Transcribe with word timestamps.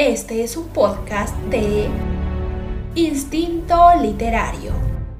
Este 0.00 0.44
es 0.44 0.56
un 0.56 0.68
podcast 0.68 1.36
de 1.50 1.88
Instinto 2.94 3.76
Literario, 4.00 4.70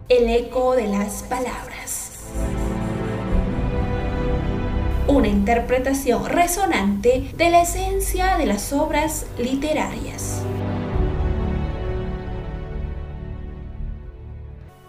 el 0.08 0.30
eco 0.30 0.76
de 0.76 0.86
las 0.86 1.24
palabras. 1.24 2.12
Una 5.08 5.26
interpretación 5.26 6.26
resonante 6.26 7.28
de 7.36 7.50
la 7.50 7.62
esencia 7.62 8.38
de 8.38 8.46
las 8.46 8.72
obras 8.72 9.26
literarias. 9.36 10.44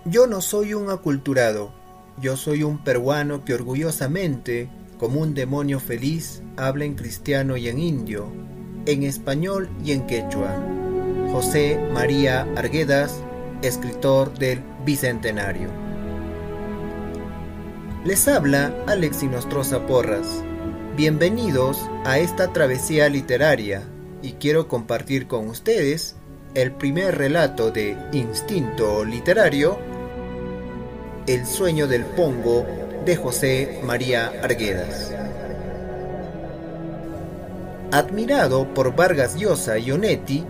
Yo 0.05 0.27
no 0.27 0.41
soy 0.41 0.75
un 0.75 0.91
aculturado, 0.91 1.73
yo 2.21 2.37
soy 2.37 2.61
un 2.61 2.77
peruano 2.83 3.43
que 3.43 3.55
orgullosamente, 3.55 4.69
como 4.99 5.19
un 5.21 5.33
demonio 5.33 5.79
feliz, 5.79 6.43
habla 6.57 6.85
en 6.85 6.93
cristiano 6.93 7.57
y 7.57 7.69
en 7.69 7.79
indio, 7.79 8.27
en 8.89 9.03
español 9.03 9.69
y 9.85 9.91
en 9.91 10.07
quechua. 10.07 10.55
José 11.31 11.79
María 11.93 12.47
Arguedas, 12.55 13.21
escritor 13.61 14.33
del 14.39 14.63
Bicentenario. 14.83 15.69
Les 18.03 18.27
habla 18.27 18.73
Alex 18.87 19.21
Inostroza 19.21 19.85
Porras. 19.85 20.43
Bienvenidos 20.97 21.87
a 22.03 22.17
esta 22.17 22.51
travesía 22.51 23.09
literaria 23.09 23.83
y 24.23 24.33
quiero 24.33 24.67
compartir 24.67 25.27
con 25.27 25.47
ustedes 25.47 26.15
el 26.55 26.71
primer 26.71 27.15
relato 27.15 27.69
de 27.69 27.95
Instinto 28.11 29.05
Literario, 29.05 29.77
El 31.27 31.45
sueño 31.45 31.87
del 31.87 32.05
Pongo 32.05 32.65
de 33.05 33.15
José 33.15 33.81
María 33.83 34.33
Arguedas. 34.41 35.18
Admirado 37.91 38.71
por 38.75 38.95
Vargas 38.95 39.35
Llosa 39.35 39.79
y 39.79 39.91
Onetti, 39.91 40.45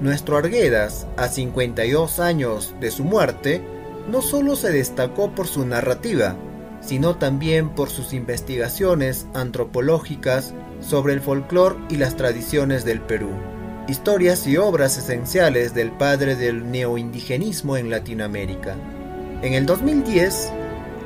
nuestro 0.00 0.36
Arguedas, 0.36 1.08
a 1.16 1.26
52 1.26 2.20
años 2.20 2.72
de 2.80 2.92
su 2.92 3.02
muerte, 3.02 3.60
no 4.08 4.22
solo 4.22 4.54
se 4.54 4.70
destacó 4.70 5.34
por 5.34 5.48
su 5.48 5.66
narrativa, 5.66 6.36
sino 6.80 7.16
también 7.16 7.70
por 7.70 7.90
sus 7.90 8.12
investigaciones 8.12 9.26
antropológicas 9.34 10.54
sobre 10.80 11.14
el 11.14 11.20
folclore 11.20 11.74
y 11.88 11.96
las 11.96 12.14
tradiciones 12.14 12.84
del 12.84 13.00
Perú, 13.00 13.30
historias 13.88 14.46
y 14.46 14.56
obras 14.56 14.96
esenciales 14.98 15.74
del 15.74 15.90
padre 15.90 16.36
del 16.36 16.70
neoindigenismo 16.70 17.76
en 17.76 17.90
Latinoamérica. 17.90 18.76
En 19.42 19.54
el 19.54 19.66
2010, 19.66 20.52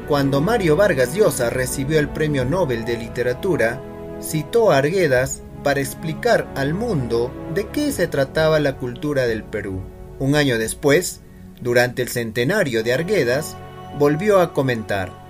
cuando 0.06 0.42
Mario 0.42 0.76
Vargas 0.76 1.14
Llosa 1.14 1.48
recibió 1.48 1.98
el 1.98 2.10
Premio 2.10 2.44
Nobel 2.44 2.84
de 2.84 2.98
Literatura, 2.98 3.80
citó 4.20 4.70
a 4.70 4.76
Arguedas 4.76 5.41
para 5.62 5.80
explicar 5.80 6.48
al 6.56 6.74
mundo 6.74 7.30
de 7.54 7.68
qué 7.68 7.92
se 7.92 8.06
trataba 8.06 8.60
la 8.60 8.76
cultura 8.76 9.26
del 9.26 9.44
Perú. 9.44 9.80
Un 10.18 10.34
año 10.34 10.58
después, 10.58 11.20
durante 11.60 12.02
el 12.02 12.08
centenario 12.08 12.82
de 12.82 12.92
Arguedas, 12.92 13.56
volvió 13.98 14.40
a 14.40 14.52
comentar, 14.52 15.22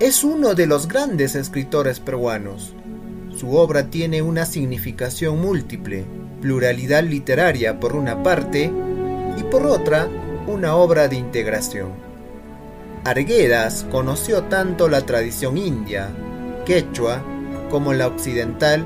es 0.00 0.24
uno 0.24 0.54
de 0.54 0.66
los 0.66 0.88
grandes 0.88 1.36
escritores 1.36 2.00
peruanos. 2.00 2.74
Su 3.36 3.56
obra 3.56 3.88
tiene 3.88 4.20
una 4.20 4.46
significación 4.46 5.40
múltiple, 5.40 6.04
pluralidad 6.40 7.04
literaria 7.04 7.78
por 7.78 7.94
una 7.94 8.22
parte 8.22 8.72
y 9.38 9.42
por 9.44 9.66
otra 9.66 10.08
una 10.48 10.74
obra 10.74 11.06
de 11.06 11.16
integración. 11.16 11.90
Arguedas 13.04 13.86
conoció 13.90 14.44
tanto 14.44 14.88
la 14.88 15.06
tradición 15.06 15.56
india, 15.56 16.10
quechua, 16.66 17.22
como 17.70 17.92
la 17.92 18.08
occidental 18.08 18.84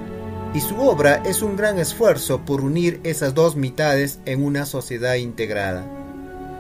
y 0.57 0.61
su 0.63 0.81
obra 0.81 1.23
es 1.27 1.43
un 1.43 1.55
gran 1.55 1.79
esfuerzo 1.79 2.47
por 2.47 2.63
unir 2.63 2.99
esas 3.05 3.35
dos 3.35 3.57
mitades 3.57 4.21
en 4.25 4.43
una 4.43 4.65
sociedad 4.65 5.17
integrada, 5.17 5.87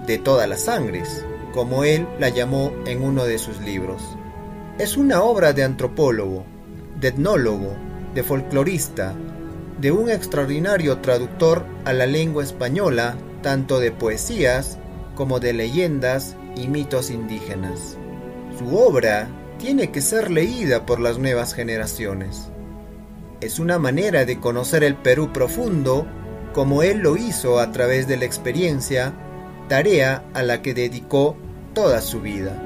de 0.06 0.18
todas 0.18 0.46
las 0.46 0.64
sangres, 0.64 1.24
como 1.54 1.82
él 1.82 2.06
la 2.20 2.28
llamó 2.28 2.74
en 2.84 3.02
uno 3.02 3.24
de 3.24 3.38
sus 3.38 3.58
libros. 3.62 4.02
Es 4.78 4.98
una 4.98 5.22
obra 5.22 5.54
de 5.54 5.64
antropólogo, 5.64 6.44
de 7.00 7.08
etnólogo, 7.08 7.74
de 8.14 8.22
folclorista, 8.22 9.14
de 9.80 9.92
un 9.92 10.10
extraordinario 10.10 10.98
traductor 10.98 11.64
a 11.86 11.94
la 11.94 12.04
lengua 12.04 12.44
española, 12.44 13.16
tanto 13.42 13.80
de 13.80 13.92
poesías 13.92 14.76
como 15.14 15.40
de 15.40 15.54
leyendas 15.54 16.36
y 16.54 16.68
mitos 16.68 17.08
indígenas. 17.10 17.96
Su 18.58 18.76
obra 18.76 19.30
tiene 19.56 19.90
que 19.90 20.02
ser 20.02 20.30
leída 20.30 20.84
por 20.84 21.00
las 21.00 21.16
nuevas 21.16 21.54
generaciones 21.54 22.50
es 23.40 23.58
una 23.58 23.78
manera 23.78 24.24
de 24.24 24.40
conocer 24.40 24.82
el 24.84 24.96
Perú 24.96 25.32
profundo, 25.32 26.06
como 26.52 26.82
él 26.82 26.98
lo 26.98 27.16
hizo 27.16 27.58
a 27.58 27.70
través 27.70 28.08
de 28.08 28.16
la 28.16 28.24
experiencia, 28.24 29.12
tarea 29.68 30.24
a 30.34 30.42
la 30.42 30.62
que 30.62 30.74
dedicó 30.74 31.36
toda 31.74 32.00
su 32.00 32.20
vida. 32.20 32.62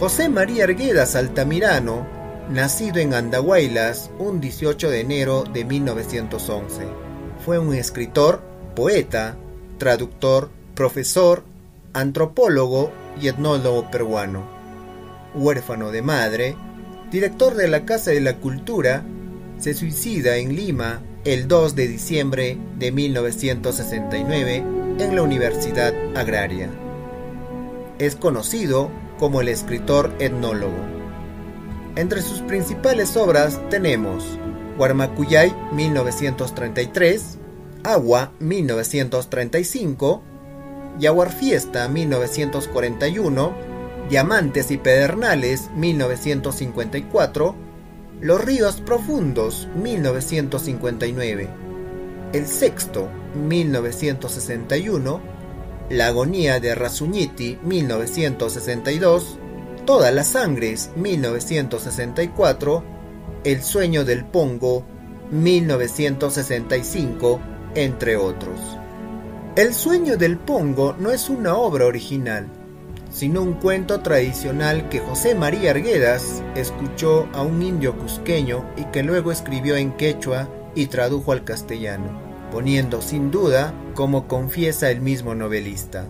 José 0.00 0.28
María 0.28 0.64
Arguedas 0.64 1.16
Altamirano, 1.16 2.06
nacido 2.50 2.98
en 2.98 3.14
Andahuaylas 3.14 4.10
un 4.18 4.40
18 4.40 4.90
de 4.90 5.00
enero 5.00 5.44
de 5.44 5.64
1911, 5.64 6.82
fue 7.44 7.58
un 7.58 7.74
escritor, 7.74 8.40
poeta, 8.74 9.36
traductor, 9.78 10.50
profesor, 10.74 11.44
antropólogo 11.92 12.90
y 13.20 13.28
etnólogo 13.28 13.90
peruano. 13.90 14.44
Huérfano 15.34 15.90
de 15.90 16.02
madre, 16.02 16.56
director 17.10 17.54
de 17.54 17.68
la 17.68 17.84
Casa 17.84 18.10
de 18.10 18.20
la 18.20 18.36
Cultura, 18.36 19.04
se 19.58 19.74
suicida 19.74 20.36
en 20.36 20.54
Lima 20.54 21.02
el 21.24 21.48
2 21.48 21.74
de 21.74 21.88
diciembre 21.88 22.58
de 22.78 22.92
1969 22.92 24.64
en 24.98 25.16
la 25.16 25.22
Universidad 25.22 25.92
Agraria. 26.14 26.70
Es 27.98 28.14
conocido 28.14 28.90
como 29.18 29.40
el 29.40 29.48
escritor 29.48 30.12
etnólogo. 30.18 30.76
Entre 31.96 32.22
sus 32.22 32.40
principales 32.42 33.16
obras 33.16 33.60
tenemos 33.70 34.24
Guarmacuyay 34.76 35.52
1933, 35.72 37.38
Agua 37.82 38.32
1935, 38.38 40.22
Yaguar 41.00 41.32
Fiesta 41.32 41.88
1941, 41.88 43.67
Diamantes 44.08 44.70
y 44.70 44.78
Pedernales 44.78 45.70
1954, 45.76 47.54
Los 48.22 48.42
Ríos 48.42 48.80
Profundos 48.80 49.68
1959, 49.82 51.50
El 52.32 52.46
Sexto 52.46 53.10
1961, 53.34 55.20
La 55.90 56.06
Agonía 56.06 56.58
de 56.58 56.74
Rasuñiti 56.74 57.58
1962, 57.62 59.38
Todas 59.84 60.14
las 60.14 60.28
Sangres 60.28 60.90
1964, 60.96 62.84
El 63.44 63.62
Sueño 63.62 64.06
del 64.06 64.24
Pongo 64.24 64.86
1965, 65.30 67.40
entre 67.74 68.16
otros. 68.16 68.58
El 69.54 69.74
Sueño 69.74 70.16
del 70.16 70.38
Pongo 70.38 70.96
no 70.98 71.10
es 71.10 71.28
una 71.28 71.56
obra 71.56 71.84
original, 71.84 72.48
sino 73.18 73.42
un 73.42 73.54
cuento 73.54 73.98
tradicional 73.98 74.88
que 74.88 75.00
José 75.00 75.34
María 75.34 75.72
Arguedas 75.72 76.40
escuchó 76.54 77.28
a 77.32 77.42
un 77.42 77.62
indio 77.62 77.98
cusqueño 77.98 78.64
y 78.76 78.84
que 78.92 79.02
luego 79.02 79.32
escribió 79.32 79.74
en 79.74 79.90
quechua 79.96 80.48
y 80.76 80.86
tradujo 80.86 81.32
al 81.32 81.42
castellano, 81.42 82.16
poniendo 82.52 83.02
sin 83.02 83.32
duda 83.32 83.74
como 83.94 84.28
confiesa 84.28 84.92
el 84.92 85.00
mismo 85.00 85.34
novelista. 85.34 86.06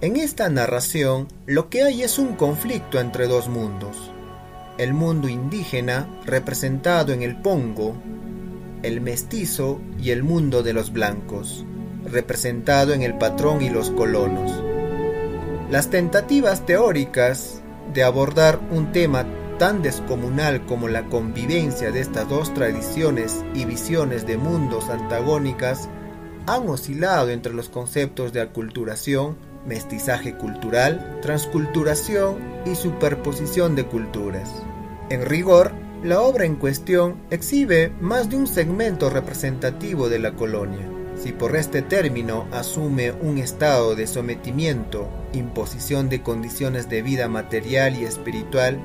En 0.00 0.16
esta 0.16 0.48
narración 0.48 1.28
lo 1.44 1.68
que 1.68 1.82
hay 1.82 2.02
es 2.02 2.18
un 2.18 2.36
conflicto 2.36 2.98
entre 2.98 3.26
dos 3.26 3.50
mundos, 3.50 4.10
el 4.78 4.94
mundo 4.94 5.28
indígena 5.28 6.08
representado 6.24 7.12
en 7.12 7.20
el 7.20 7.36
Pongo, 7.36 7.96
el 8.82 9.02
mestizo 9.02 9.78
y 10.02 10.08
el 10.08 10.22
mundo 10.22 10.62
de 10.62 10.72
los 10.72 10.90
blancos, 10.90 11.66
representado 12.10 12.94
en 12.94 13.02
el 13.02 13.18
patrón 13.18 13.60
y 13.60 13.68
los 13.68 13.90
colonos. 13.90 14.69
Las 15.70 15.88
tentativas 15.88 16.66
teóricas 16.66 17.62
de 17.94 18.02
abordar 18.02 18.58
un 18.72 18.90
tema 18.90 19.24
tan 19.56 19.82
descomunal 19.82 20.66
como 20.66 20.88
la 20.88 21.04
convivencia 21.04 21.92
de 21.92 22.00
estas 22.00 22.28
dos 22.28 22.52
tradiciones 22.52 23.44
y 23.54 23.66
visiones 23.66 24.26
de 24.26 24.36
mundos 24.36 24.88
antagónicas 24.88 25.88
han 26.48 26.68
oscilado 26.68 27.30
entre 27.30 27.54
los 27.54 27.68
conceptos 27.68 28.32
de 28.32 28.40
aculturación, 28.40 29.36
mestizaje 29.64 30.36
cultural, 30.36 31.20
transculturación 31.22 32.38
y 32.66 32.74
superposición 32.74 33.76
de 33.76 33.86
culturas. 33.86 34.50
En 35.08 35.24
rigor, 35.24 35.70
la 36.02 36.20
obra 36.20 36.46
en 36.46 36.56
cuestión 36.56 37.14
exhibe 37.30 37.92
más 38.00 38.28
de 38.28 38.38
un 38.38 38.48
segmento 38.48 39.08
representativo 39.08 40.08
de 40.08 40.18
la 40.18 40.32
colonia 40.32 40.99
si 41.22 41.32
por 41.32 41.54
este 41.56 41.82
término 41.82 42.46
asume 42.50 43.12
un 43.12 43.38
estado 43.38 43.94
de 43.94 44.06
sometimiento, 44.06 45.08
imposición 45.32 46.08
de 46.08 46.22
condiciones 46.22 46.88
de 46.88 47.02
vida 47.02 47.28
material 47.28 47.96
y 47.96 48.04
espiritual 48.04 48.80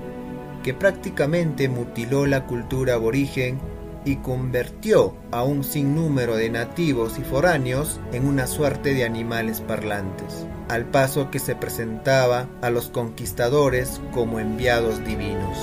que 0.63 0.73
prácticamente 0.73 1.69
mutiló 1.69 2.25
la 2.25 2.45
cultura 2.45 2.95
aborigen 2.95 3.59
y 4.03 4.17
convirtió 4.17 5.15
a 5.31 5.43
un 5.43 5.63
sinnúmero 5.63 6.35
de 6.35 6.49
nativos 6.49 7.17
y 7.17 7.23
foráneos 7.23 7.99
en 8.11 8.27
una 8.27 8.47
suerte 8.47 8.93
de 8.93 9.05
animales 9.05 9.61
parlantes, 9.61 10.45
al 10.67 10.85
paso 10.85 11.31
que 11.31 11.39
se 11.39 11.55
presentaba 11.55 12.47
a 12.61 12.69
los 12.69 12.89
conquistadores 12.89 14.01
como 14.11 14.39
enviados 14.39 15.03
divinos. 15.05 15.57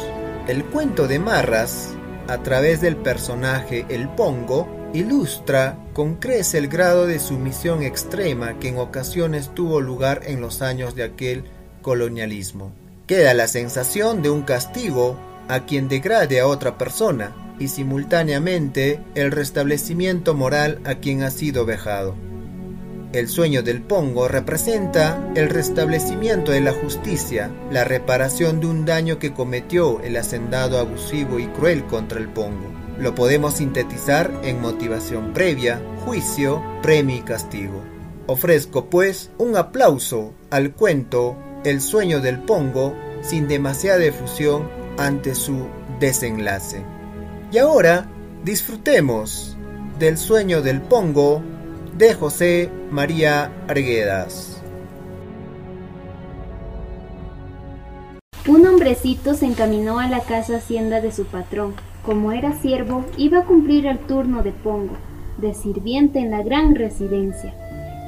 El 0.48 0.64
cuento 0.64 1.06
de 1.06 1.18
Marras, 1.18 1.94
a 2.28 2.38
través 2.38 2.80
del 2.80 2.96
personaje 2.96 3.84
El 3.88 4.08
Pongo, 4.08 4.81
ilustra 4.94 5.78
con 5.92 6.16
crece 6.16 6.58
el 6.58 6.68
grado 6.68 7.06
de 7.06 7.18
sumisión 7.18 7.82
extrema 7.82 8.58
que 8.58 8.68
en 8.68 8.78
ocasiones 8.78 9.50
tuvo 9.54 9.80
lugar 9.80 10.22
en 10.26 10.40
los 10.40 10.62
años 10.62 10.94
de 10.94 11.04
aquel 11.04 11.44
colonialismo. 11.80 12.72
Queda 13.06 13.34
la 13.34 13.48
sensación 13.48 14.22
de 14.22 14.30
un 14.30 14.42
castigo 14.42 15.16
a 15.48 15.66
quien 15.66 15.88
degrade 15.88 16.40
a 16.40 16.46
otra 16.46 16.78
persona 16.78 17.54
y 17.58 17.68
simultáneamente 17.68 19.00
el 19.14 19.30
restablecimiento 19.30 20.34
moral 20.34 20.80
a 20.84 20.96
quien 20.96 21.22
ha 21.22 21.30
sido 21.30 21.64
vejado. 21.64 22.14
El 23.12 23.28
sueño 23.28 23.62
del 23.62 23.82
Pongo 23.82 24.26
representa 24.26 25.30
el 25.34 25.50
restablecimiento 25.50 26.50
de 26.50 26.62
la 26.62 26.72
justicia, 26.72 27.50
la 27.70 27.84
reparación 27.84 28.60
de 28.60 28.66
un 28.66 28.86
daño 28.86 29.18
que 29.18 29.34
cometió 29.34 30.00
el 30.00 30.16
hacendado 30.16 30.78
abusivo 30.78 31.38
y 31.38 31.46
cruel 31.48 31.84
contra 31.84 32.18
el 32.18 32.28
Pongo. 32.28 32.81
Lo 33.02 33.16
podemos 33.16 33.54
sintetizar 33.54 34.30
en 34.44 34.60
motivación 34.60 35.32
previa, 35.32 35.82
juicio, 36.04 36.62
premio 36.82 37.16
y 37.16 37.22
castigo. 37.22 37.82
Ofrezco 38.28 38.90
pues 38.90 39.32
un 39.38 39.56
aplauso 39.56 40.34
al 40.50 40.70
cuento 40.70 41.36
El 41.64 41.80
sueño 41.80 42.20
del 42.20 42.38
Pongo 42.38 42.94
sin 43.20 43.48
demasiada 43.48 44.04
efusión 44.04 44.70
ante 44.98 45.34
su 45.34 45.66
desenlace. 45.98 46.84
Y 47.50 47.58
ahora 47.58 48.06
disfrutemos 48.44 49.56
del 49.98 50.16
sueño 50.16 50.62
del 50.62 50.80
Pongo 50.80 51.42
de 51.98 52.14
José 52.14 52.70
María 52.92 53.50
Arguedas. 53.66 54.62
Un 58.46 58.64
hombrecito 58.64 59.34
se 59.34 59.46
encaminó 59.46 59.98
a 59.98 60.06
la 60.06 60.20
casa 60.20 60.58
hacienda 60.58 61.00
de 61.00 61.10
su 61.10 61.24
patrón 61.24 61.74
como 62.04 62.32
era 62.32 62.52
siervo, 62.52 63.04
iba 63.16 63.40
a 63.40 63.44
cumplir 63.44 63.86
el 63.86 63.98
turno 63.98 64.42
de 64.42 64.52
Pongo, 64.52 64.96
de 65.38 65.54
sirviente 65.54 66.18
en 66.18 66.30
la 66.30 66.42
gran 66.42 66.74
residencia. 66.74 67.54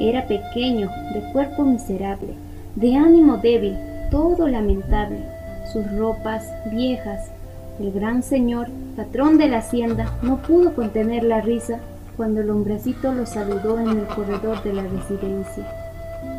Era 0.00 0.26
pequeño, 0.26 0.88
de 1.12 1.32
cuerpo 1.32 1.64
miserable, 1.64 2.34
de 2.74 2.96
ánimo 2.96 3.36
débil, 3.36 3.76
todo 4.10 4.48
lamentable, 4.48 5.24
sus 5.72 5.90
ropas 5.96 6.44
viejas. 6.72 7.30
El 7.78 7.92
gran 7.92 8.22
señor, 8.22 8.68
patrón 8.96 9.38
de 9.38 9.48
la 9.48 9.58
hacienda, 9.58 10.12
no 10.22 10.38
pudo 10.38 10.74
contener 10.74 11.22
la 11.22 11.40
risa 11.40 11.78
cuando 12.16 12.40
el 12.40 12.50
hombrecito 12.50 13.12
lo 13.12 13.26
saludó 13.26 13.78
en 13.78 13.90
el 13.90 14.06
corredor 14.06 14.62
de 14.64 14.72
la 14.72 14.82
residencia. 14.82 15.66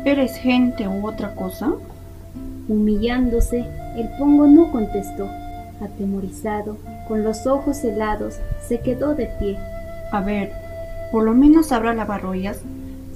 ¿Eres 0.04 0.36
gente 0.36 0.86
u 0.86 1.06
otra 1.06 1.34
cosa? 1.34 1.72
Humillándose, 2.68 3.64
el 3.96 4.08
Pongo 4.18 4.46
no 4.46 4.70
contestó. 4.72 5.28
Atemorizado, 5.80 6.78
con 7.06 7.24
los 7.24 7.46
ojos 7.46 7.82
helados, 7.84 8.38
se 8.66 8.80
quedó 8.80 9.14
de 9.14 9.26
pie. 9.38 9.58
A 10.12 10.20
ver, 10.20 10.52
por 11.12 11.24
lo 11.24 11.34
menos 11.34 11.66
sabrá 11.66 11.94
lavar 11.94 12.26
ollas. 12.26 12.60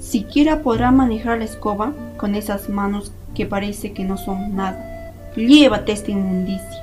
Siquiera 0.00 0.60
podrá 0.60 0.90
manejar 0.90 1.38
la 1.38 1.44
escoba 1.44 1.92
con 2.16 2.34
esas 2.34 2.68
manos 2.68 3.12
que 3.34 3.46
parece 3.46 3.92
que 3.92 4.04
no 4.04 4.16
son 4.16 4.56
nada. 4.56 5.12
Llévate 5.36 5.92
esta 5.92 6.10
inmundicia. 6.10 6.80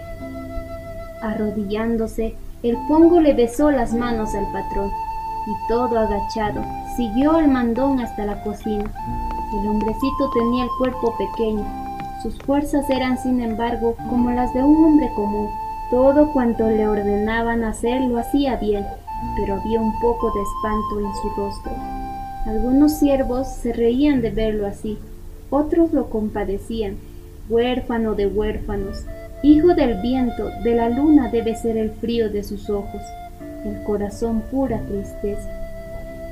Arrodillándose, 1.21 2.35
el 2.63 2.77
pongo 2.87 3.19
le 3.19 3.33
besó 3.33 3.71
las 3.71 3.93
manos 3.93 4.33
al 4.35 4.45
patrón 4.51 4.89
y 5.47 5.67
todo 5.67 5.97
agachado 5.97 6.63
siguió 6.95 7.35
al 7.35 7.47
mandón 7.47 7.99
hasta 7.99 8.25
la 8.25 8.41
cocina. 8.43 8.91
El 9.53 9.67
hombrecito 9.67 10.29
tenía 10.33 10.63
el 10.63 10.69
cuerpo 10.77 11.15
pequeño. 11.17 11.65
Sus 12.21 12.37
fuerzas 12.39 12.89
eran, 12.89 13.17
sin 13.17 13.41
embargo, 13.41 13.95
como 14.09 14.31
las 14.31 14.53
de 14.53 14.63
un 14.63 14.83
hombre 14.83 15.11
común 15.15 15.49
todo 15.89 16.33
cuanto 16.33 16.67
le 16.69 16.87
ordenaban 16.87 17.63
hacer 17.63 18.01
lo 18.01 18.17
hacía 18.17 18.57
bien, 18.57 18.85
pero 19.37 19.55
había 19.55 19.79
un 19.79 19.97
poco 19.99 20.31
de 20.31 20.41
espanto 20.41 20.99
en 20.99 21.15
su 21.21 21.41
rostro. 21.41 21.71
Algunos 22.45 22.93
siervos 22.93 23.47
se 23.47 23.73
reían 23.73 24.21
de 24.21 24.31
verlo 24.31 24.67
así, 24.67 24.97
otros 25.49 25.93
lo 25.93 26.09
compadecían. 26.09 26.97
Huérfano 27.49 28.13
de 28.13 28.27
huérfanos, 28.27 29.05
hijo 29.41 29.73
del 29.73 30.01
viento, 30.01 30.49
de 30.63 30.75
la 30.75 30.89
luna 30.89 31.29
debe 31.29 31.55
ser 31.55 31.77
el 31.77 31.91
frío 31.91 32.29
de 32.29 32.43
sus 32.43 32.69
ojos, 32.69 33.01
el 33.63 33.81
corazón 33.83 34.41
pura 34.51 34.81
tristeza. 34.81 35.49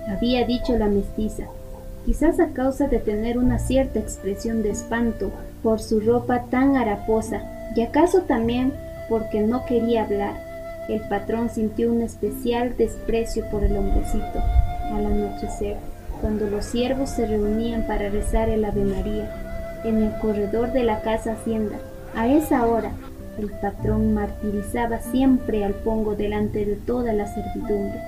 Había 0.10 0.46
dicho 0.46 0.78
la 0.78 0.88
mestiza, 0.88 1.46
quizás 2.06 2.42
a 2.42 2.48
causa 2.48 2.88
de 2.88 3.00
tener 3.00 3.38
una 3.38 3.60
cierta 3.60 4.00
expresión 4.00 4.62
de 4.62 4.72
espanto 4.72 5.32
por 5.64 5.80
su 5.80 6.02
ropa 6.02 6.48
tan 6.50 6.76
haraposa, 6.76 7.42
y 7.76 7.82
acaso 7.82 8.22
también 8.22 8.74
porque 9.10 9.42
no 9.42 9.66
quería 9.66 10.04
hablar. 10.04 10.34
El 10.88 11.02
patrón 11.02 11.50
sintió 11.50 11.92
un 11.92 12.02
especial 12.02 12.76
desprecio 12.78 13.46
por 13.50 13.64
el 13.64 13.76
hombrecito. 13.76 14.40
Al 14.92 15.06
anochecer, 15.06 15.78
cuando 16.22 16.50
los 16.50 16.66
siervos 16.66 17.10
se 17.10 17.26
reunían 17.26 17.88
para 17.88 18.10
rezar 18.10 18.50
el 18.50 18.66
Ave 18.66 18.84
María, 18.84 19.82
en 19.84 20.04
el 20.04 20.18
corredor 20.20 20.72
de 20.72 20.84
la 20.84 21.02
casa 21.02 21.34
hacienda, 21.34 21.78
a 22.16 22.28
esa 22.28 22.66
hora, 22.66 22.92
el 23.38 23.50
patrón 23.50 24.14
martirizaba 24.14 25.00
siempre 25.00 25.66
al 25.66 25.74
pongo 25.74 26.16
delante 26.16 26.66
de 26.66 26.76
toda 26.76 27.14
la 27.14 27.28
servidumbre. 27.28 28.00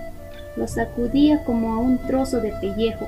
Lo 0.56 0.68
sacudía 0.68 1.44
como 1.44 1.74
a 1.74 1.80
un 1.80 1.98
trozo 2.08 2.40
de 2.40 2.54
pellejo, 2.62 3.06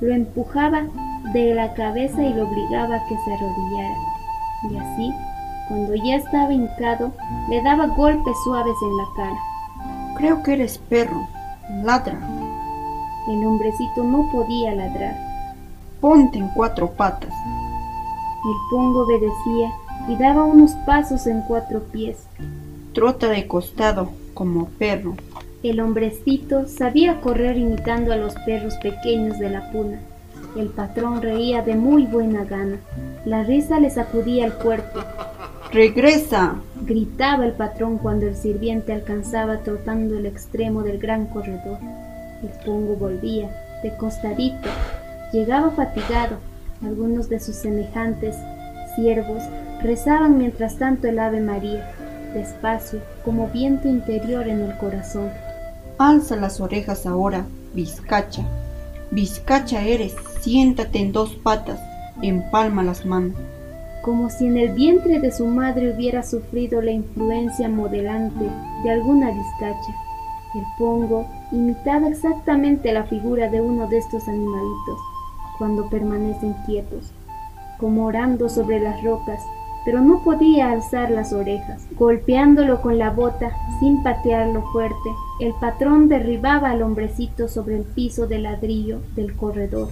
lo 0.00 0.12
empujaba 0.12 0.88
de 1.32 1.54
la 1.54 1.74
cabeza 1.74 2.22
y 2.22 2.32
lo 2.32 2.48
obligaba 2.48 2.96
a 2.96 3.08
que 3.08 3.16
se 3.24 3.34
arrodillara. 3.34 3.96
Y 4.70 4.76
así 4.76 5.12
cuando 5.68 5.94
ya 5.94 6.16
estaba 6.16 6.52
hincado, 6.52 7.12
le 7.48 7.62
daba 7.62 7.88
golpes 7.88 8.34
suaves 8.44 8.76
en 8.82 8.96
la 8.96 9.04
cara. 9.14 9.38
Creo 10.16 10.42
que 10.42 10.54
eres 10.54 10.78
perro. 10.78 11.28
Ladra. 11.84 12.18
El 13.28 13.44
hombrecito 13.44 14.02
no 14.02 14.30
podía 14.32 14.74
ladrar. 14.74 15.14
Ponte 16.00 16.38
en 16.38 16.48
cuatro 16.48 16.90
patas. 16.92 17.34
El 18.44 18.54
pongo 18.70 19.04
obedecía 19.04 19.70
y 20.08 20.16
daba 20.16 20.44
unos 20.44 20.72
pasos 20.86 21.26
en 21.26 21.42
cuatro 21.42 21.82
pies. 21.92 22.26
Trota 22.94 23.28
de 23.28 23.46
costado, 23.46 24.10
como 24.32 24.66
perro. 24.70 25.14
El 25.62 25.80
hombrecito 25.80 26.66
sabía 26.66 27.20
correr 27.20 27.58
imitando 27.58 28.12
a 28.12 28.16
los 28.16 28.34
perros 28.46 28.76
pequeños 28.76 29.38
de 29.38 29.50
la 29.50 29.70
puna. 29.70 30.00
El 30.56 30.68
patrón 30.68 31.20
reía 31.20 31.62
de 31.62 31.74
muy 31.74 32.04
buena 32.06 32.44
gana. 32.44 32.78
La 33.26 33.42
risa 33.42 33.78
le 33.78 33.90
sacudía 33.90 34.46
el 34.46 34.54
cuerpo 34.54 35.00
¡Regresa! 35.72 36.54
gritaba 36.86 37.44
el 37.44 37.52
patrón 37.52 37.98
cuando 37.98 38.26
el 38.26 38.34
sirviente 38.34 38.94
alcanzaba 38.94 39.58
trotando 39.58 40.16
el 40.16 40.24
extremo 40.24 40.82
del 40.82 40.98
gran 40.98 41.26
corredor. 41.26 41.78
El 42.42 42.48
pongo 42.64 42.96
volvía, 42.96 43.50
de 43.82 43.94
costadito, 43.98 44.68
llegaba 45.30 45.70
fatigado. 45.72 46.38
Algunos 46.82 47.28
de 47.28 47.38
sus 47.38 47.56
semejantes, 47.56 48.34
siervos, 48.96 49.42
rezaban 49.82 50.38
mientras 50.38 50.76
tanto 50.78 51.06
el 51.06 51.18
Ave 51.18 51.40
María, 51.40 51.92
despacio, 52.32 53.00
como 53.22 53.48
viento 53.48 53.88
interior 53.88 54.48
en 54.48 54.60
el 54.60 54.78
corazón. 54.78 55.28
Alza 55.98 56.36
las 56.36 56.60
orejas 56.60 57.04
ahora, 57.04 57.44
Vizcacha. 57.74 58.42
Vizcacha 59.10 59.82
eres, 59.82 60.14
siéntate 60.40 60.98
en 61.00 61.12
dos 61.12 61.34
patas, 61.34 61.80
empalma 62.22 62.82
las 62.82 63.04
manos 63.04 63.36
como 64.02 64.30
si 64.30 64.46
en 64.46 64.56
el 64.56 64.72
vientre 64.72 65.20
de 65.20 65.30
su 65.30 65.46
madre 65.46 65.94
hubiera 65.94 66.22
sufrido 66.22 66.80
la 66.80 66.92
influencia 66.92 67.68
modelante 67.68 68.46
de 68.84 68.90
alguna 68.90 69.30
vizcacha. 69.30 69.94
El 70.54 70.62
pongo 70.78 71.26
imitaba 71.52 72.08
exactamente 72.08 72.92
la 72.92 73.04
figura 73.04 73.50
de 73.50 73.60
uno 73.60 73.86
de 73.86 73.98
estos 73.98 74.26
animalitos 74.28 74.98
cuando 75.58 75.90
permanecen 75.90 76.54
quietos, 76.64 77.12
como 77.78 78.06
orando 78.06 78.48
sobre 78.48 78.80
las 78.80 79.02
rocas, 79.02 79.42
pero 79.84 80.00
no 80.00 80.22
podía 80.22 80.70
alzar 80.70 81.10
las 81.10 81.32
orejas. 81.32 81.86
Golpeándolo 81.96 82.80
con 82.80 82.98
la 82.98 83.10
bota, 83.10 83.52
sin 83.80 84.02
patearlo 84.02 84.62
fuerte, 84.72 85.10
el 85.40 85.52
patrón 85.54 86.08
derribaba 86.08 86.70
al 86.70 86.82
hombrecito 86.82 87.48
sobre 87.48 87.76
el 87.76 87.84
piso 87.84 88.26
de 88.26 88.38
ladrillo 88.38 89.00
del 89.16 89.34
corredor. 89.34 89.88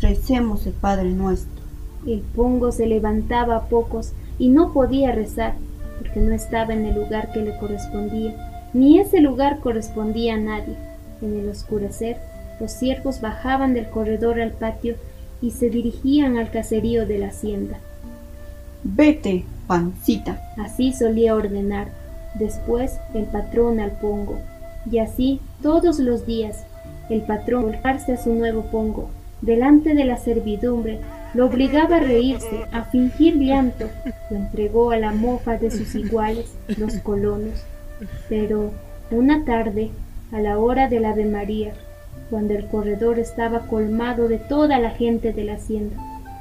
Recemos 0.00 0.66
el 0.66 0.72
Padre 0.72 1.10
nuestro. 1.10 1.61
El 2.06 2.20
pongo 2.20 2.72
se 2.72 2.86
levantaba 2.86 3.56
a 3.56 3.68
pocos 3.68 4.12
y 4.38 4.48
no 4.48 4.72
podía 4.72 5.12
rezar, 5.12 5.54
porque 5.98 6.20
no 6.20 6.32
estaba 6.34 6.72
en 6.72 6.84
el 6.84 6.94
lugar 6.96 7.32
que 7.32 7.40
le 7.40 7.56
correspondía, 7.58 8.34
ni 8.72 8.98
ese 8.98 9.20
lugar 9.20 9.60
correspondía 9.60 10.34
a 10.34 10.38
nadie. 10.38 10.76
En 11.20 11.38
el 11.38 11.48
oscurecer, 11.48 12.16
los 12.58 12.72
siervos 12.72 13.20
bajaban 13.20 13.74
del 13.74 13.88
corredor 13.88 14.40
al 14.40 14.52
patio 14.52 14.96
y 15.40 15.50
se 15.50 15.70
dirigían 15.70 16.38
al 16.38 16.50
caserío 16.50 17.06
de 17.06 17.18
la 17.18 17.28
hacienda. 17.28 17.78
Vete, 18.84 19.44
pancita. 19.66 20.40
Así 20.58 20.92
solía 20.92 21.34
ordenar. 21.36 21.88
Después 22.34 22.98
el 23.14 23.24
patrón 23.24 23.78
al 23.78 23.92
pongo. 23.92 24.38
Y 24.90 24.98
así 24.98 25.40
todos 25.62 25.98
los 25.98 26.26
días, 26.26 26.64
el 27.08 27.22
patrón 27.22 27.62
volcarse 27.62 28.12
a 28.12 28.16
su 28.16 28.34
nuevo 28.34 28.62
pongo, 28.62 29.08
delante 29.40 29.94
de 29.94 30.04
la 30.04 30.16
servidumbre, 30.16 30.98
lo 31.34 31.46
obligaba 31.46 31.96
a 31.96 32.00
reírse, 32.00 32.66
a 32.72 32.84
fingir 32.84 33.36
llanto, 33.36 33.86
lo 34.30 34.36
entregó 34.36 34.90
a 34.90 34.98
la 34.98 35.12
mofa 35.12 35.56
de 35.56 35.70
sus 35.70 35.94
iguales, 35.94 36.54
los 36.76 36.96
colonos. 36.98 37.64
Pero 38.28 38.72
una 39.10 39.44
tarde, 39.44 39.90
a 40.30 40.40
la 40.40 40.58
hora 40.58 40.88
del 40.88 41.04
Ave 41.04 41.24
María, 41.24 41.72
cuando 42.30 42.54
el 42.54 42.66
corredor 42.66 43.18
estaba 43.18 43.60
colmado 43.66 44.28
de 44.28 44.38
toda 44.38 44.78
la 44.78 44.90
gente 44.90 45.32
de 45.32 45.44
la 45.44 45.54
hacienda, 45.54 45.96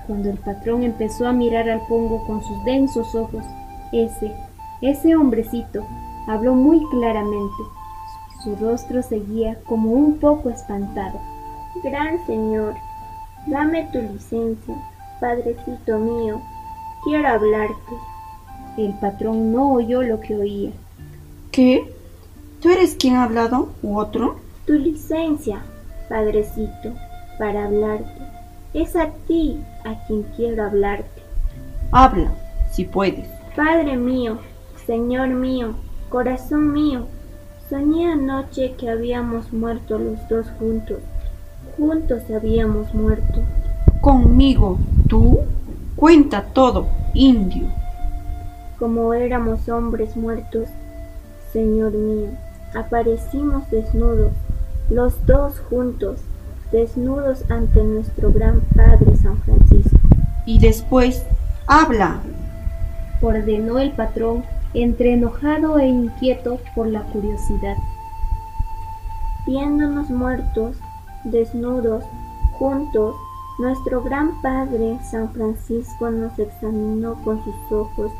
cuando 0.07 0.29
el 0.29 0.38
patrón 0.38 0.83
empezó 0.83 1.27
a 1.27 1.33
mirar 1.33 1.69
al 1.69 1.81
pongo 1.88 2.25
con 2.25 2.43
sus 2.43 2.63
densos 2.65 3.13
ojos, 3.15 3.43
ese, 3.91 4.31
ese 4.81 5.15
hombrecito, 5.15 5.86
habló 6.27 6.53
muy 6.53 6.81
claramente. 6.89 7.63
Su 8.43 8.55
rostro 8.55 9.03
seguía 9.03 9.57
como 9.65 9.91
un 9.91 10.17
poco 10.17 10.50
espantado. 10.50 11.19
Gran 11.83 12.25
señor, 12.25 12.75
dame 13.48 13.89
tu 13.91 14.01
licencia, 14.01 14.75
padrecito 15.19 15.98
mío, 15.98 16.41
quiero 17.03 17.27
hablarte. 17.27 17.95
El 18.77 18.93
patrón 19.00 19.51
no 19.51 19.74
oyó 19.74 20.01
lo 20.01 20.19
que 20.19 20.36
oía. 20.36 20.71
¿Qué? 21.51 21.91
¿Tú 22.62 22.69
eres 22.69 22.95
quien 22.95 23.15
ha 23.15 23.24
hablado 23.24 23.69
u 23.81 23.98
otro? 23.98 24.38
Tu 24.65 24.74
licencia, 24.74 25.62
padrecito, 26.07 26.93
para 27.38 27.65
hablarte. 27.65 28.21
Es 28.74 28.95
a 28.95 29.10
ti 29.27 29.62
a 29.83 30.05
quien 30.05 30.24
quiero 30.36 30.63
hablarte. 30.63 31.21
Habla, 31.91 32.31
si 32.71 32.86
puedes. 32.86 33.27
Padre 33.55 33.98
mío, 33.98 34.38
Señor 34.86 35.27
mío, 35.29 35.75
corazón 36.10 36.71
mío, 36.71 37.07
soñé 37.69 38.12
anoche 38.12 38.75
que 38.77 38.89
habíamos 38.89 39.51
muerto 39.51 39.98
los 39.98 40.27
dos 40.29 40.48
juntos. 40.57 41.00
Juntos 41.77 42.23
habíamos 42.29 42.93
muerto. 42.93 43.41
¿Conmigo? 44.01 44.77
¿Tú? 45.07 45.39
Cuenta 45.95 46.43
todo, 46.53 46.87
indio. 47.13 47.67
Como 48.79 49.13
éramos 49.13 49.69
hombres 49.69 50.17
muertos, 50.17 50.67
Señor 51.53 51.91
mío, 51.93 52.29
aparecimos 52.73 53.69
desnudos, 53.69 54.31
los 54.89 55.25
dos 55.25 55.59
juntos, 55.69 56.21
desnudos 56.71 57.43
ante 57.49 57.83
nuestro 57.83 58.31
gran 58.31 58.61
Padre 58.75 59.15
San 59.17 59.37
Francisco. 59.41 59.97
Y 60.45 60.59
después, 60.59 61.23
habla, 61.67 62.21
ordenó 63.21 63.79
el 63.79 63.91
patrón, 63.91 64.43
entre 64.73 65.13
enojado 65.13 65.77
e 65.77 65.87
inquieto 65.87 66.59
por 66.75 66.87
la 66.87 67.01
curiosidad. 67.03 67.75
Viéndonos 69.45 70.09
muertos, 70.09 70.77
desnudos, 71.23 72.03
juntos, 72.57 73.15
nuestro 73.59 74.01
gran 74.01 74.41
Padre 74.41 74.97
San 75.09 75.31
Francisco 75.33 76.09
nos 76.09 76.37
examinó 76.39 77.15
con 77.23 77.43
sus 77.43 77.71
ojos 77.71 78.11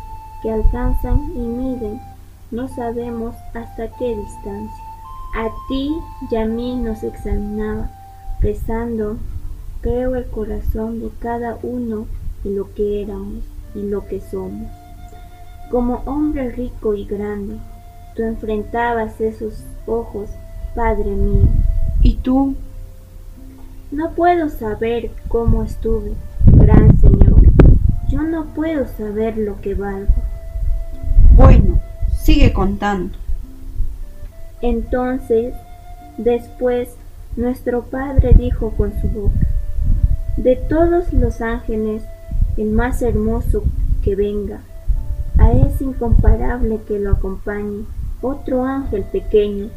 que 0.42 0.52
alcanzan 0.52 1.32
y 1.36 1.40
miden, 1.40 2.02
no 2.52 2.68
sabemos 2.68 3.36
hasta 3.54 3.88
qué 3.98 4.16
distancia. 4.16 4.84
A 5.36 5.50
ti 5.70 5.96
y 6.30 6.36
a 6.36 6.46
mí 6.46 6.76
nos 6.76 7.04
examinaba, 7.04 7.90
pesando, 8.42 9.18
creo, 9.82 10.16
el 10.16 10.26
corazón 10.30 11.00
de 11.00 11.10
cada 11.20 11.58
uno 11.64 12.06
y 12.44 12.50
lo 12.50 12.74
que 12.74 13.02
éramos 13.02 13.44
y 13.74 13.84
lo 13.84 14.06
que 14.08 14.20
somos. 14.20 14.70
Como 15.70 16.04
hombre 16.06 16.52
rico 16.52 16.94
y 16.94 17.06
grande, 17.06 17.58
tú 18.16 18.24
enfrentabas 18.24 19.22
esos 19.22 19.64
ojos, 19.86 20.30
Padre 20.76 21.12
mío. 21.12 21.48
¿Y 22.02 22.16
tú? 22.18 22.56
No 23.92 24.12
puedo 24.12 24.48
saber 24.48 25.12
cómo 25.28 25.64
estuve, 25.64 26.14
gran 26.46 26.98
Señor. 27.02 27.42
Yo 28.08 28.22
no 28.22 28.46
puedo 28.54 28.88
saber 28.88 29.38
lo 29.38 29.60
que 29.60 29.76
valgo. 29.76 30.14
Bueno, 31.34 31.78
sigue 32.16 32.54
contando. 32.54 33.18
Entonces, 34.62 35.54
después, 36.18 36.96
nuestro 37.36 37.84
Padre 37.84 38.34
dijo 38.34 38.70
con 38.72 38.94
su 39.02 39.10
boca, 39.10 39.48
de 40.38 40.56
todos 40.56 41.12
los 41.12 41.42
ángeles, 41.42 42.02
el 42.56 42.72
más 42.72 43.02
hermoso 43.02 43.64
que 44.04 44.16
venga, 44.16 44.62
a 45.38 45.52
ese 45.52 45.84
incomparable 45.84 46.80
que 46.88 46.98
lo 46.98 47.12
acompañe, 47.12 47.84
otro 48.22 48.64
ángel 48.64 49.04
pequeño, 49.04 49.68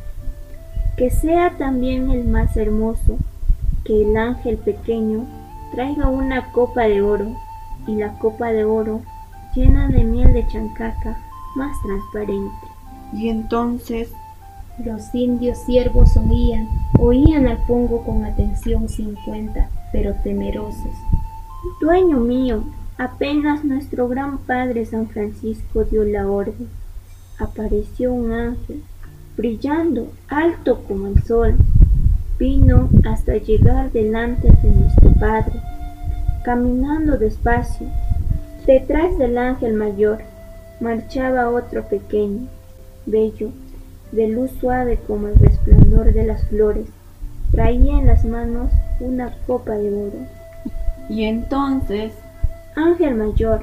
que 0.96 1.10
sea 1.10 1.56
también 1.58 2.12
el 2.12 2.24
más 2.24 2.56
hermoso, 2.56 3.18
que 3.84 4.02
el 4.02 4.16
ángel 4.16 4.56
pequeño 4.58 5.26
traiga 5.72 6.08
una 6.08 6.50
copa 6.52 6.82
de 6.82 7.02
oro, 7.02 7.26
y 7.86 7.96
la 7.96 8.18
copa 8.18 8.52
de 8.52 8.64
oro 8.64 9.02
llena 9.54 9.88
de 9.88 10.04
miel 10.04 10.32
de 10.32 10.46
chancaca 10.46 11.18
más 11.56 11.76
transparente. 11.82 12.66
Y 13.12 13.28
entonces 13.28 14.10
los 14.84 15.14
indios 15.14 15.58
siervos 15.58 16.16
oían, 16.16 16.68
oían 16.98 17.46
al 17.46 17.58
pongo 17.66 18.02
con 18.04 18.24
atención 18.24 18.88
sin 18.88 19.14
cuenta, 19.24 19.68
pero 19.92 20.14
temerosos. 20.22 20.92
Dueño 21.80 22.18
mío, 22.18 22.64
Apenas 22.96 23.64
nuestro 23.64 24.06
gran 24.06 24.38
Padre 24.38 24.86
San 24.86 25.08
Francisco 25.08 25.82
dio 25.82 26.04
la 26.04 26.28
orden, 26.28 26.68
apareció 27.40 28.12
un 28.12 28.30
ángel, 28.30 28.84
brillando 29.36 30.12
alto 30.28 30.84
como 30.86 31.08
el 31.08 31.20
sol. 31.24 31.56
Vino 32.38 32.88
hasta 33.08 33.36
llegar 33.36 33.92
delante 33.92 34.48
de 34.62 34.70
nuestro 34.70 35.12
Padre, 35.20 35.60
caminando 36.44 37.16
despacio. 37.16 37.86
Detrás 38.66 39.16
del 39.18 39.38
ángel 39.38 39.74
mayor 39.74 40.18
marchaba 40.80 41.50
otro 41.50 41.84
pequeño, 41.84 42.48
bello, 43.06 43.50
de 44.12 44.28
luz 44.28 44.50
suave 44.60 44.98
como 45.06 45.28
el 45.28 45.36
resplandor 45.36 46.12
de 46.12 46.24
las 46.24 46.46
flores. 46.48 46.86
Traía 47.52 47.98
en 47.98 48.06
las 48.06 48.24
manos 48.24 48.72
una 49.00 49.32
copa 49.46 49.72
de 49.72 49.94
oro. 49.94 50.18
Y 51.08 51.24
entonces 51.24 52.12
Ángel 52.76 53.14
mayor, 53.14 53.62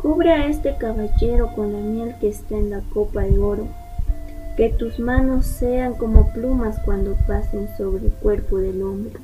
cubre 0.00 0.32
a 0.32 0.46
este 0.46 0.74
caballero 0.78 1.54
con 1.54 1.74
la 1.74 1.78
miel 1.80 2.14
que 2.18 2.28
está 2.28 2.56
en 2.56 2.70
la 2.70 2.80
copa 2.94 3.24
de 3.24 3.38
oro, 3.38 3.68
que 4.56 4.70
tus 4.70 4.98
manos 4.98 5.46
sean 5.46 5.94
como 5.94 6.32
plumas 6.32 6.78
cuando 6.84 7.14
pasen 7.26 7.68
sobre 7.76 8.06
el 8.06 8.12
cuerpo 8.12 8.58
del 8.58 8.82
hombre. 8.82 9.14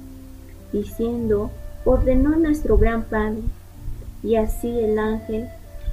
Diciendo, 0.72 1.50
ordenó 1.84 2.36
nuestro 2.36 2.76
gran 2.78 3.02
Padre, 3.04 3.42
y 4.22 4.36
así 4.36 4.78
el 4.80 4.98
ángel, 4.98 5.48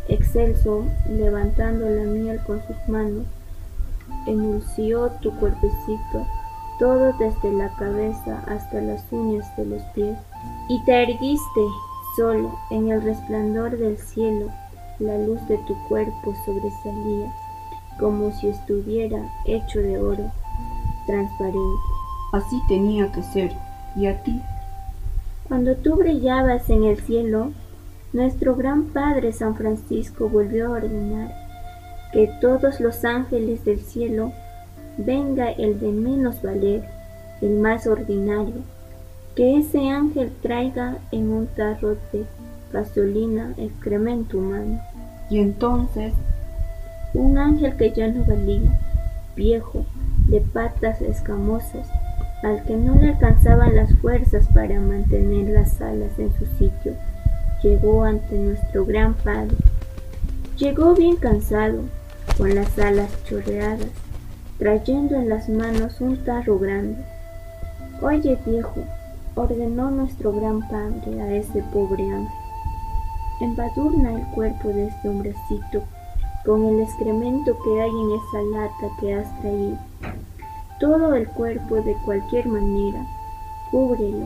excelso, 0.07 0.85
levantando 1.09 1.89
la 1.89 2.03
miel 2.03 2.39
con 2.45 2.61
sus 2.67 2.77
manos, 2.87 3.25
enunció 4.27 5.09
tu 5.21 5.31
cuerpecito, 5.39 6.25
todo 6.79 7.13
desde 7.17 7.51
la 7.51 7.73
cabeza 7.75 8.43
hasta 8.47 8.81
las 8.81 9.03
uñas 9.11 9.45
de 9.57 9.65
los 9.65 9.81
pies, 9.93 10.17
y 10.69 10.83
te 10.85 11.03
erguiste 11.03 11.61
Solo 12.15 12.57
en 12.69 12.89
el 12.89 13.01
resplandor 13.01 13.77
del 13.77 13.97
cielo 13.97 14.49
la 14.99 15.17
luz 15.19 15.39
de 15.47 15.57
tu 15.59 15.75
cuerpo 15.87 16.33
sobresalía, 16.43 17.33
como 17.99 18.31
si 18.31 18.47
estuviera 18.47 19.21
hecho 19.45 19.79
de 19.79 19.97
oro, 19.97 20.31
transparente. 21.05 21.81
Así 22.31 22.61
tenía 22.67 23.11
que 23.11 23.23
ser. 23.23 23.51
¿Y 23.95 24.07
a 24.07 24.21
ti? 24.23 24.41
Cuando 25.47 25.75
tú 25.75 25.95
brillabas 25.95 26.69
en 26.69 26.83
el 26.83 26.99
cielo, 26.99 27.51
nuestro 28.13 28.55
gran 28.55 28.85
Padre 28.85 29.33
San 29.33 29.55
Francisco 29.55 30.29
volvió 30.29 30.67
a 30.67 30.77
ordenar 30.77 31.33
que 32.11 32.29
todos 32.41 32.79
los 32.79 33.03
ángeles 33.05 33.65
del 33.65 33.79
cielo 33.79 34.31
venga 34.97 35.49
el 35.51 35.79
de 35.79 35.91
menos 35.91 36.41
valer, 36.41 36.83
el 37.41 37.59
más 37.59 37.87
ordinario, 37.87 38.61
que 39.35 39.57
ese 39.57 39.89
ángel 39.89 40.31
traiga 40.41 40.97
en 41.11 41.29
un 41.29 41.47
tarro 41.47 41.95
de 42.11 42.25
gasolina 42.71 43.53
excremento 43.57 44.37
humano. 44.37 44.81
Y 45.29 45.39
entonces, 45.39 46.13
un 47.13 47.37
ángel 47.37 47.75
que 47.75 47.91
ya 47.91 48.07
no 48.07 48.23
valía, 48.23 48.79
viejo, 49.35 49.85
de 50.27 50.41
patas 50.41 51.01
escamosas, 51.01 51.87
al 52.43 52.63
que 52.63 52.75
no 52.75 52.95
le 52.95 53.09
alcanzaban 53.09 53.75
las 53.75 53.93
fuerzas 53.95 54.47
para 54.53 54.79
mantener 54.79 55.49
las 55.49 55.81
alas 55.81 56.17
en 56.19 56.31
su 56.33 56.45
sitio, 56.57 56.93
llegó 57.63 58.03
ante 58.03 58.35
nuestro 58.35 58.85
gran 58.85 59.13
Padre. 59.15 59.57
Llegó 60.57 60.93
bien 60.93 61.15
cansado, 61.15 61.81
con 62.37 62.53
las 62.53 62.77
alas 62.77 63.11
chorreadas, 63.25 63.87
trayendo 64.57 65.15
en 65.15 65.29
las 65.29 65.49
manos 65.49 65.99
un 65.99 66.17
tarro 66.23 66.59
grande. 66.59 67.01
Oye, 68.01 68.37
viejo, 68.45 68.81
ordenó 69.35 69.89
nuestro 69.89 70.31
gran 70.31 70.59
Padre 70.69 71.21
a 71.21 71.33
ese 71.33 71.63
pobre 71.73 72.03
ángel. 72.03 72.33
Embadurna 73.41 74.13
el 74.13 74.25
cuerpo 74.35 74.69
de 74.69 74.87
este 74.87 75.09
hombrecito 75.09 75.83
con 76.49 76.65
el 76.65 76.79
excremento 76.79 77.55
que 77.63 77.79
hay 77.79 77.91
en 77.91 78.11
esa 78.13 78.41
lata 78.41 78.95
que 78.99 79.13
has 79.13 79.39
traído. 79.39 79.77
todo 80.79 81.13
el 81.13 81.27
cuerpo 81.27 81.75
de 81.75 81.93
cualquier 82.05 82.47
manera. 82.47 83.05
Cúbrelo 83.69 84.25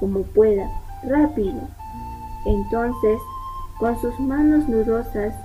como 0.00 0.22
pueda, 0.22 0.68
rápido. 1.04 1.60
Entonces, 2.46 3.20
con 3.78 3.96
sus 4.00 4.18
manos 4.18 4.68
nudosas, 4.68 5.36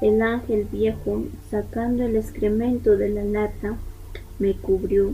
el 0.00 0.22
ángel 0.22 0.64
viejo, 0.64 1.24
sacando 1.50 2.04
el 2.04 2.16
excremento 2.16 2.96
de 2.96 3.10
la 3.10 3.24
lata, 3.24 3.76
me 4.38 4.54
cubrió 4.54 5.12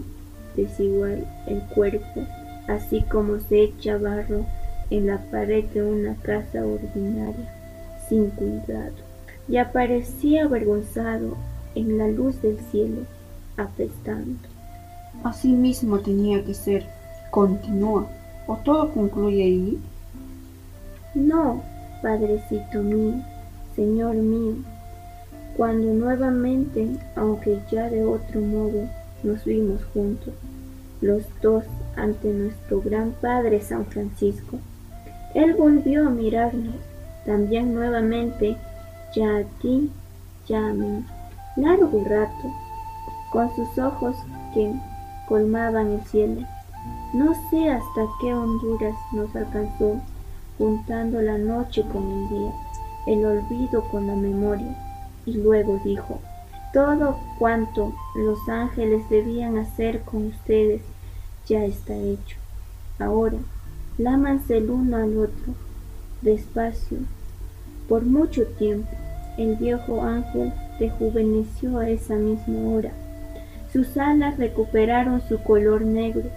desigual 0.54 1.26
el 1.48 1.60
cuerpo, 1.74 2.20
así 2.68 3.02
como 3.10 3.40
se 3.40 3.64
echa 3.64 3.98
barro 3.98 4.46
en 4.90 5.08
la 5.08 5.18
pared 5.28 5.64
de 5.74 5.82
una 5.82 6.14
casa 6.22 6.64
ordinaria, 6.64 7.52
sin 8.08 8.30
cuidado, 8.30 9.05
y 9.48 9.58
aparecía 9.58 10.44
avergonzado 10.44 11.36
en 11.74 11.98
la 11.98 12.08
luz 12.08 12.40
del 12.42 12.58
cielo, 12.70 13.02
apestando. 13.56 14.38
Así 15.24 15.48
mismo 15.48 15.98
tenía 16.00 16.44
que 16.44 16.54
ser. 16.54 16.86
Continúa. 17.30 18.06
¿O 18.46 18.56
todo 18.56 18.92
concluye 18.92 19.42
ahí? 19.42 19.78
No, 21.14 21.62
Padrecito 22.02 22.82
mío, 22.82 23.14
Señor 23.74 24.14
mío, 24.16 24.56
cuando 25.56 25.92
nuevamente, 25.94 26.88
aunque 27.16 27.58
ya 27.70 27.88
de 27.88 28.04
otro 28.04 28.40
modo, 28.40 28.88
nos 29.22 29.44
vimos 29.44 29.80
juntos, 29.94 30.34
los 31.00 31.22
dos 31.40 31.64
ante 31.96 32.28
nuestro 32.28 32.80
gran 32.82 33.12
Padre 33.20 33.60
San 33.60 33.86
Francisco, 33.86 34.58
Él 35.34 35.54
volvió 35.54 36.06
a 36.06 36.10
mirarnos, 36.10 36.76
también 37.24 37.74
nuevamente, 37.74 38.56
ya 39.14 39.38
a 39.38 39.44
ti, 39.60 39.90
ya 40.46 40.58
a 40.58 40.72
mí, 40.72 41.04
largo 41.56 42.04
rato, 42.04 42.52
con 43.30 43.54
sus 43.54 43.78
ojos 43.78 44.16
que 44.54 44.72
colmaban 45.28 45.92
el 45.92 46.02
cielo. 46.04 46.46
No 47.12 47.34
sé 47.50 47.70
hasta 47.70 48.06
qué 48.20 48.32
Honduras 48.34 48.94
nos 49.12 49.34
alcanzó, 49.34 50.00
juntando 50.58 51.20
la 51.20 51.38
noche 51.38 51.82
con 51.82 52.10
el 52.10 52.28
día, 52.28 52.52
el 53.06 53.24
olvido 53.24 53.82
con 53.90 54.06
la 54.06 54.14
memoria, 54.14 54.76
y 55.24 55.34
luego 55.34 55.80
dijo, 55.84 56.20
todo 56.72 57.18
cuanto 57.38 57.94
los 58.14 58.48
ángeles 58.48 59.08
debían 59.08 59.58
hacer 59.58 60.02
con 60.02 60.26
ustedes 60.26 60.82
ya 61.46 61.64
está 61.64 61.94
hecho. 61.94 62.36
Ahora, 62.98 63.38
lámanse 63.98 64.58
el 64.58 64.70
uno 64.70 64.96
al 64.96 65.16
otro, 65.16 65.54
despacio. 66.22 66.98
Por 67.88 68.04
mucho 68.04 68.46
tiempo, 68.58 68.90
el 69.38 69.56
viejo 69.56 70.02
ángel 70.02 70.52
rejuveneció 70.78 71.78
a 71.78 71.88
esa 71.88 72.14
misma 72.14 72.70
hora. 72.70 72.90
Sus 73.72 73.96
alas 73.96 74.38
recuperaron 74.38 75.20
su 75.28 75.42
color 75.42 75.82
negro, 75.82 76.28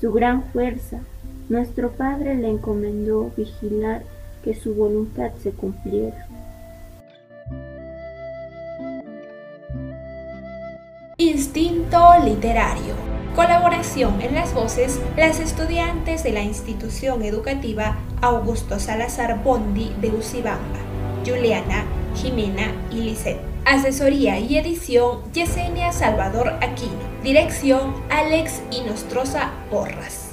su 0.00 0.12
gran 0.12 0.42
fuerza. 0.44 1.00
Nuestro 1.48 1.92
Padre 1.92 2.34
le 2.34 2.48
encomendó 2.48 3.30
vigilar 3.36 4.02
que 4.44 4.54
su 4.54 4.74
voluntad 4.74 5.30
se 5.42 5.52
cumpliera. 5.52 6.26
Instinto 11.16 11.98
literario. 12.24 12.94
Colaboración 13.34 14.20
en 14.20 14.34
las 14.34 14.52
voces 14.52 15.00
las 15.16 15.38
estudiantes 15.40 16.24
de 16.24 16.32
la 16.32 16.42
institución 16.42 17.22
educativa 17.22 17.98
Augusto 18.20 18.80
Salazar 18.80 19.42
Bondi 19.44 19.92
de 20.00 20.10
Usibamba, 20.10 20.78
Juliana, 21.28 21.84
Jimena 22.16 22.72
y 22.90 23.02
Lisette. 23.02 23.40
Asesoría 23.66 24.38
y 24.38 24.56
edición 24.56 25.30
Yesenia 25.32 25.92
Salvador 25.92 26.48
Aquino. 26.62 26.98
Dirección 27.22 27.94
Alex 28.08 28.62
Inostroza 28.70 29.50
Porras. 29.70 30.27